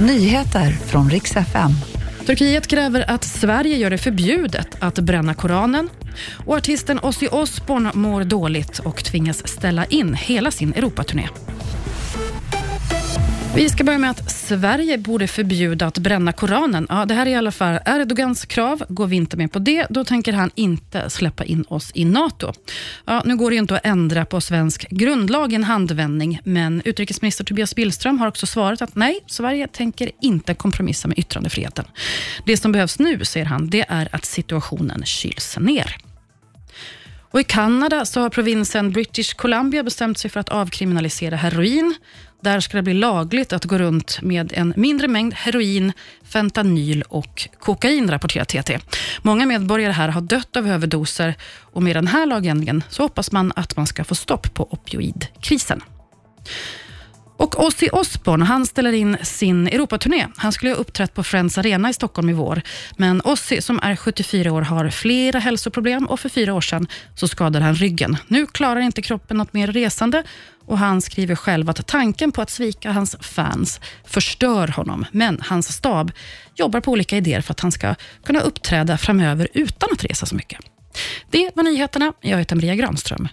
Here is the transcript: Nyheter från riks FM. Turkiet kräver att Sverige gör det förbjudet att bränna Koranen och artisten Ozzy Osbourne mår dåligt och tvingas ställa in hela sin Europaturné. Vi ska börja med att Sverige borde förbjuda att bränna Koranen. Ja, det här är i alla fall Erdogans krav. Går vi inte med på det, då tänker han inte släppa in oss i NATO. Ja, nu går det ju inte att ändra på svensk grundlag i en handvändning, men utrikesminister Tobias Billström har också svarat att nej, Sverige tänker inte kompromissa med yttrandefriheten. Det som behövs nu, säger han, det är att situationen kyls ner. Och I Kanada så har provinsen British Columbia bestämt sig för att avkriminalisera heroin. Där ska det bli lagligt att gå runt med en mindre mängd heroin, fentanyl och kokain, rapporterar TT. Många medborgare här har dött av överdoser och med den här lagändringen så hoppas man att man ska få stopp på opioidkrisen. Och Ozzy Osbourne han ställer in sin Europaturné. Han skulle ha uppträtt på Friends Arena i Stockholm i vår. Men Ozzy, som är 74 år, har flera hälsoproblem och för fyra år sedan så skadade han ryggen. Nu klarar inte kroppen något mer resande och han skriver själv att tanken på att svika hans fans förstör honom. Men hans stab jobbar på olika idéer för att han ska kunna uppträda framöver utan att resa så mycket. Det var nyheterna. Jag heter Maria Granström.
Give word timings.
Nyheter 0.00 0.70
från 0.70 1.10
riks 1.10 1.36
FM. 1.36 1.70
Turkiet 2.26 2.66
kräver 2.66 3.10
att 3.10 3.24
Sverige 3.24 3.76
gör 3.76 3.90
det 3.90 3.98
förbjudet 3.98 4.76
att 4.80 4.98
bränna 4.98 5.34
Koranen 5.34 5.88
och 6.46 6.56
artisten 6.56 6.98
Ozzy 7.02 7.28
Osbourne 7.28 7.90
mår 7.94 8.24
dåligt 8.24 8.78
och 8.78 9.04
tvingas 9.04 9.48
ställa 9.48 9.84
in 9.84 10.14
hela 10.14 10.50
sin 10.50 10.72
Europaturné. 10.72 11.28
Vi 13.58 13.68
ska 13.68 13.84
börja 13.84 13.98
med 13.98 14.10
att 14.10 14.30
Sverige 14.30 14.98
borde 14.98 15.28
förbjuda 15.28 15.86
att 15.86 15.98
bränna 15.98 16.32
Koranen. 16.32 16.86
Ja, 16.88 17.04
det 17.04 17.14
här 17.14 17.26
är 17.26 17.30
i 17.30 17.34
alla 17.34 17.52
fall 17.52 17.78
Erdogans 17.86 18.44
krav. 18.44 18.84
Går 18.88 19.06
vi 19.06 19.16
inte 19.16 19.36
med 19.36 19.52
på 19.52 19.58
det, 19.58 19.86
då 19.90 20.04
tänker 20.04 20.32
han 20.32 20.50
inte 20.54 21.10
släppa 21.10 21.44
in 21.44 21.64
oss 21.68 21.90
i 21.94 22.04
NATO. 22.04 22.52
Ja, 23.04 23.22
nu 23.24 23.36
går 23.36 23.50
det 23.50 23.54
ju 23.54 23.60
inte 23.60 23.76
att 23.76 23.86
ändra 23.86 24.24
på 24.24 24.40
svensk 24.40 24.88
grundlag 24.90 25.52
i 25.52 25.54
en 25.54 25.64
handvändning, 25.64 26.40
men 26.44 26.82
utrikesminister 26.84 27.44
Tobias 27.44 27.74
Billström 27.74 28.18
har 28.18 28.28
också 28.28 28.46
svarat 28.46 28.82
att 28.82 28.94
nej, 28.94 29.20
Sverige 29.26 29.68
tänker 29.68 30.10
inte 30.20 30.54
kompromissa 30.54 31.08
med 31.08 31.18
yttrandefriheten. 31.18 31.84
Det 32.46 32.56
som 32.56 32.72
behövs 32.72 32.98
nu, 32.98 33.24
säger 33.24 33.46
han, 33.46 33.70
det 33.70 33.84
är 33.88 34.08
att 34.12 34.24
situationen 34.24 35.04
kyls 35.04 35.56
ner. 35.60 36.07
Och 37.30 37.40
I 37.40 37.44
Kanada 37.44 38.04
så 38.04 38.20
har 38.20 38.30
provinsen 38.30 38.92
British 38.92 39.34
Columbia 39.34 39.82
bestämt 39.82 40.18
sig 40.18 40.30
för 40.30 40.40
att 40.40 40.48
avkriminalisera 40.48 41.36
heroin. 41.36 41.94
Där 42.40 42.60
ska 42.60 42.76
det 42.76 42.82
bli 42.82 42.94
lagligt 42.94 43.52
att 43.52 43.64
gå 43.64 43.78
runt 43.78 44.22
med 44.22 44.52
en 44.52 44.74
mindre 44.76 45.08
mängd 45.08 45.34
heroin, 45.34 45.92
fentanyl 46.24 47.02
och 47.02 47.48
kokain, 47.58 48.10
rapporterar 48.10 48.44
TT. 48.44 48.78
Många 49.22 49.46
medborgare 49.46 49.92
här 49.92 50.08
har 50.08 50.20
dött 50.20 50.56
av 50.56 50.68
överdoser 50.68 51.34
och 51.60 51.82
med 51.82 51.96
den 51.96 52.06
här 52.06 52.26
lagändringen 52.26 52.84
så 52.88 53.02
hoppas 53.02 53.32
man 53.32 53.52
att 53.56 53.76
man 53.76 53.86
ska 53.86 54.04
få 54.04 54.14
stopp 54.14 54.54
på 54.54 54.72
opioidkrisen. 54.72 55.82
Och 57.38 57.64
Ozzy 57.64 57.88
Osbourne 57.92 58.44
han 58.44 58.66
ställer 58.66 58.92
in 58.92 59.16
sin 59.22 59.66
Europaturné. 59.66 60.26
Han 60.36 60.52
skulle 60.52 60.72
ha 60.72 60.76
uppträtt 60.76 61.14
på 61.14 61.24
Friends 61.24 61.58
Arena 61.58 61.90
i 61.90 61.94
Stockholm 61.94 62.28
i 62.28 62.32
vår. 62.32 62.62
Men 62.96 63.22
Ozzy, 63.24 63.60
som 63.60 63.80
är 63.82 63.96
74 63.96 64.52
år, 64.52 64.62
har 64.62 64.90
flera 64.90 65.38
hälsoproblem 65.38 66.06
och 66.06 66.20
för 66.20 66.28
fyra 66.28 66.54
år 66.54 66.60
sedan 66.60 66.86
så 67.14 67.28
skadade 67.28 67.64
han 67.64 67.74
ryggen. 67.74 68.16
Nu 68.28 68.46
klarar 68.46 68.80
inte 68.80 69.02
kroppen 69.02 69.36
något 69.36 69.52
mer 69.52 69.66
resande 69.66 70.22
och 70.66 70.78
han 70.78 71.00
skriver 71.02 71.34
själv 71.34 71.70
att 71.70 71.86
tanken 71.86 72.32
på 72.32 72.42
att 72.42 72.50
svika 72.50 72.92
hans 72.92 73.16
fans 73.20 73.80
förstör 74.04 74.68
honom. 74.68 75.04
Men 75.12 75.40
hans 75.40 75.72
stab 75.72 76.12
jobbar 76.54 76.80
på 76.80 76.90
olika 76.90 77.16
idéer 77.16 77.40
för 77.40 77.52
att 77.52 77.60
han 77.60 77.72
ska 77.72 77.94
kunna 78.24 78.40
uppträda 78.40 78.98
framöver 78.98 79.48
utan 79.54 79.88
att 79.92 80.04
resa 80.04 80.26
så 80.26 80.34
mycket. 80.34 80.60
Det 81.30 81.50
var 81.54 81.62
nyheterna. 81.62 82.12
Jag 82.20 82.38
heter 82.38 82.56
Maria 82.56 82.74
Granström. 82.74 83.28